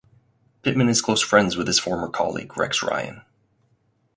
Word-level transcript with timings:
Pittman 0.63 0.89
is 0.89 0.99
close 0.99 1.21
friends 1.21 1.55
with 1.55 1.67
his 1.67 1.77
former 1.77 2.07
colleague 2.09 2.57
Rex 2.57 2.81
Ryan. 2.81 3.21